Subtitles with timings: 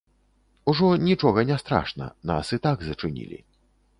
[0.71, 3.39] Ужо нічога не страшна, нас і так зачынілі.